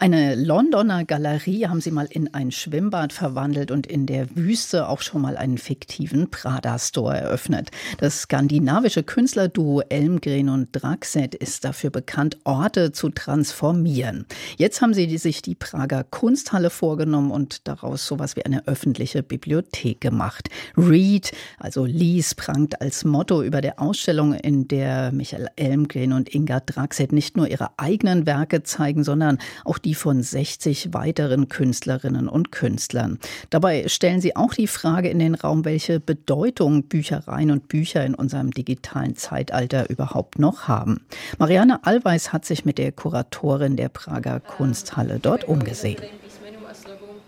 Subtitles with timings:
[0.00, 5.02] eine Londoner Galerie haben sie mal in ein Schwimmbad verwandelt und in der Wüste auch
[5.02, 7.70] schon mal einen fiktiven Prada-Store eröffnet.
[7.98, 14.24] Das skandinavische Künstlerduo Elmgren und Draxet ist dafür bekannt, Orte zu transformieren.
[14.56, 20.00] Jetzt haben sie sich die Prager Kunsthalle vorgenommen und daraus sowas wie eine öffentliche Bibliothek
[20.00, 20.48] gemacht.
[20.78, 26.60] Read, also Lies, prangt als Motto über der Ausstellung, in der Michael Elmgren und Inga
[26.60, 32.28] Draxet nicht nur ihre eigenen Werke zeigen, sondern auch die die von 60 weiteren Künstlerinnen
[32.28, 33.18] und Künstlern.
[33.50, 38.14] Dabei stellen sie auch die Frage in den Raum, welche Bedeutung Büchereien und Bücher in
[38.14, 41.00] unserem digitalen Zeitalter überhaupt noch haben.
[41.38, 45.98] Marianne Allweis hat sich mit der Kuratorin der Prager Kunsthalle dort umgesehen.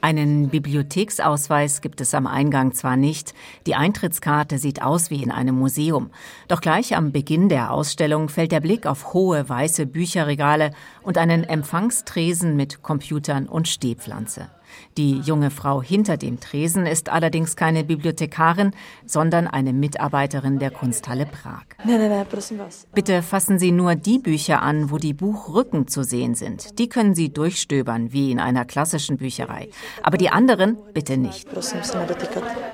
[0.02, 3.34] Einen Bibliotheksausweis gibt es am Eingang zwar nicht,
[3.66, 6.10] die Eintrittskarte sieht aus wie in einem Museum,
[6.48, 11.44] doch gleich am Beginn der Ausstellung fällt der Blick auf hohe weiße Bücherregale und einen
[11.44, 14.48] Empfangstresen mit Computern und Stehpflanze.
[14.96, 18.72] Die junge Frau hinter dem Tresen ist allerdings keine Bibliothekarin,
[19.06, 21.64] sondern eine Mitarbeiterin der Kunsthalle Prag.
[22.94, 26.78] Bitte fassen Sie nur die Bücher an, wo die Buchrücken zu sehen sind.
[26.78, 29.70] Die können Sie durchstöbern, wie in einer klassischen Bücherei.
[30.02, 31.48] Aber die anderen bitte nicht.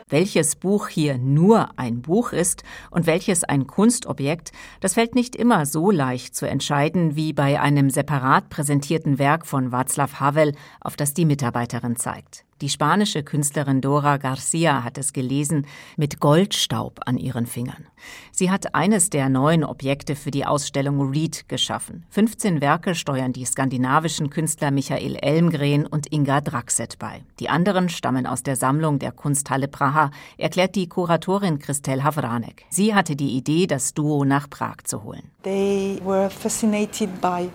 [0.08, 5.66] Welches Buch hier nur ein Buch ist und welches ein Kunstobjekt, das fällt nicht immer
[5.66, 11.14] so leicht zu entscheiden wie bei einem separat präsentierten Werk von Václav Havel, auf das
[11.14, 12.44] die Mitarbeiterin Jahren zeigt.
[12.60, 15.64] Die spanische Künstlerin Dora Garcia hat es gelesen
[15.96, 17.86] mit Goldstaub an ihren Fingern.
[18.32, 22.04] Sie hat eines der neuen Objekte für die Ausstellung Reed geschaffen.
[22.10, 27.22] 15 Werke steuern die skandinavischen Künstler Michael Elmgren und Inga Draxet bei.
[27.38, 32.64] Die anderen stammen aus der Sammlung der Kunsthalle Praha, erklärt die Kuratorin Christel Havranek.
[32.70, 35.30] Sie hatte die Idee, das Duo nach Prag zu holen.
[35.44, 37.48] They were fascinated by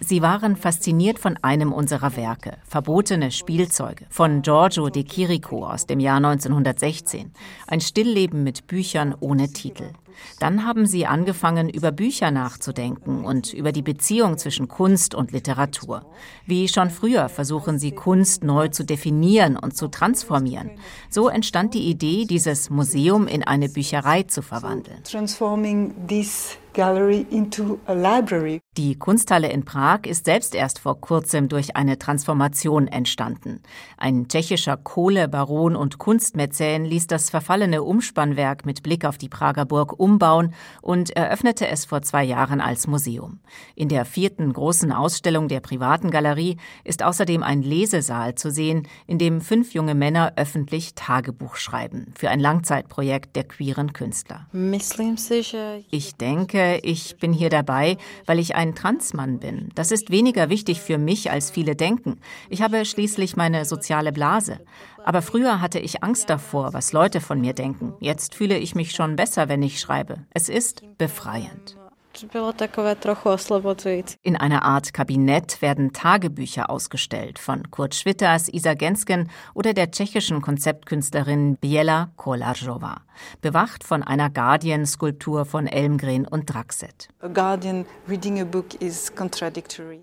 [0.00, 6.00] Sie waren fasziniert von einem unserer Werke, Verbotene Spielzeuge, von Giorgio de Chirico aus dem
[6.00, 7.32] Jahr 1916.
[7.68, 9.92] Ein Stillleben mit Büchern ohne Titel.
[10.38, 16.04] Dann haben sie angefangen, über Bücher nachzudenken und über die Beziehung zwischen Kunst und Literatur.
[16.46, 20.72] Wie schon früher versuchen sie Kunst neu zu definieren und zu transformieren.
[21.08, 25.04] So entstand die Idee, dieses Museum in eine Bücherei zu verwandeln.
[28.76, 33.60] Die Kunsthalle in Prag ist selbst erst vor kurzem durch eine Transformation entstanden.
[33.96, 39.98] Ein tschechischer Kohlebaron und Kunstmäzen ließ das verfallene Umspannwerk mit Blick auf die Prager Burg
[39.98, 43.40] umbauen und eröffnete es vor zwei Jahren als Museum.
[43.74, 49.18] In der vierten großen Ausstellung der privaten Galerie ist außerdem ein Lesesaal zu sehen, in
[49.18, 54.46] dem fünf junge Männer öffentlich Tagebuch schreiben für ein Langzeitprojekt der queeren Künstler.
[55.90, 59.70] Ich denke, denke, ich bin hier dabei, weil ich ein Transmann bin.
[59.74, 62.18] Das ist weniger wichtig für mich, als viele denken.
[62.48, 64.60] Ich habe schließlich meine soziale Blase.
[65.04, 67.94] Aber früher hatte ich Angst davor, was Leute von mir denken.
[68.00, 70.26] Jetzt fühle ich mich schon besser, wenn ich schreibe.
[70.34, 71.79] Es ist befreiend.
[74.22, 80.42] In einer Art Kabinett werden Tagebücher ausgestellt von Kurt Schwitters, Isa Gensken oder der tschechischen
[80.42, 83.02] Konzeptkünstlerin Biela Kolarzowa,
[83.40, 87.08] bewacht von einer Guardian-Skulptur von Elmgren und Draxet.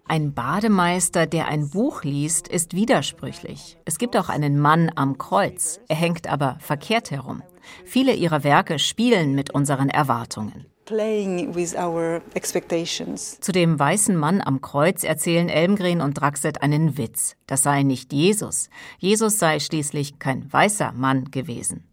[0.08, 3.78] Ein Bademeister, der ein Buch liest, ist widersprüchlich.
[3.86, 7.44] Es gibt auch einen Mann am Kreuz, er hängt aber verkehrt herum.
[7.86, 10.66] Viele ihrer Werke spielen mit unseren Erwartungen.
[13.42, 17.36] Zu dem weißen Mann am Kreuz erzählen Elmgren und Draxet einen Witz.
[17.46, 18.70] Das sei nicht Jesus.
[18.98, 21.84] Jesus sei schließlich kein weißer Mann gewesen.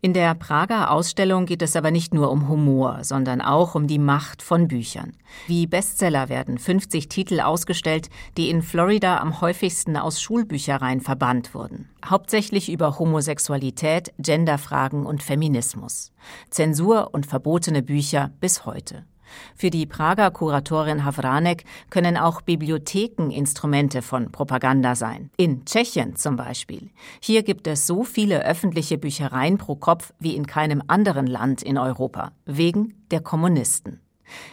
[0.00, 3.98] In der Prager Ausstellung geht es aber nicht nur um Humor, sondern auch um die
[3.98, 5.14] Macht von Büchern.
[5.48, 11.88] Wie Bestseller werden 50 Titel ausgestellt, die in Florida am häufigsten aus Schulbüchereien verbannt wurden.
[12.04, 16.12] Hauptsächlich über Homosexualität, Genderfragen und Feminismus.
[16.48, 19.04] Zensur und verbotene Bücher bis heute.
[19.54, 25.30] Für die Prager Kuratorin Havranek können auch Bibliotheken Instrumente von Propaganda sein.
[25.36, 26.90] In Tschechien zum Beispiel.
[27.20, 31.78] Hier gibt es so viele öffentliche Büchereien pro Kopf wie in keinem anderen Land in
[31.78, 32.32] Europa.
[32.46, 34.00] Wegen der Kommunisten.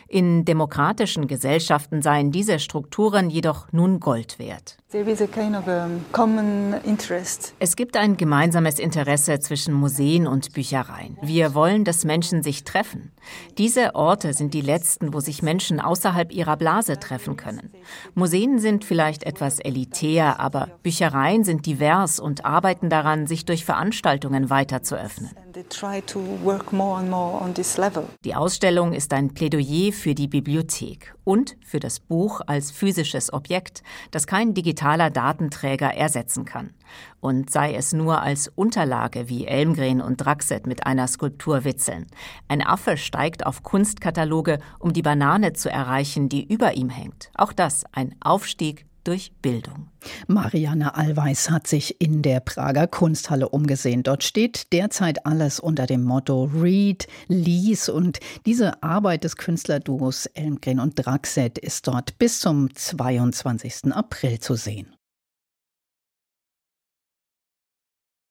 [0.08, 4.78] In demokratischen Gesellschaften seien diese Strukturen jedoch nun Gold wert.
[7.60, 11.18] Es gibt ein gemeinsames Interesse zwischen Museen und Büchereien.
[11.22, 13.12] Wir wollen, dass Menschen sich treffen.
[13.58, 17.72] Diese Orte sind die letzten, wo sich Menschen außerhalb ihrer Blase treffen können.
[18.14, 24.50] Museen sind vielleicht etwas elitär, aber Büchereien sind divers und arbeiten daran, sich durch Veranstaltungen
[24.50, 25.32] weiter zu öffnen.
[28.26, 33.82] Die Ausstellung ist ein Plädoyer für die Bibliothek und für das Buch als physisches Objekt,
[34.12, 36.74] das kein digitaler Datenträger ersetzen kann.
[37.22, 42.08] Und sei es nur als Unterlage, wie Elmgren und Draxet mit einer Skulptur witzeln.
[42.50, 47.32] Ein Affe steigt auf Kunstkataloge, um die Banane zu erreichen, die über ihm hängt.
[47.34, 49.88] Auch das ein Aufstieg durch Bildung.
[50.28, 54.04] Marianne Allweis hat sich in der Prager Kunsthalle umgesehen.
[54.04, 60.80] Dort steht derzeit alles unter dem Motto Read, Lies und diese Arbeit des Künstlerduos Elmgren
[60.80, 63.94] und Draxet ist dort bis zum 22.
[63.94, 64.95] April zu sehen.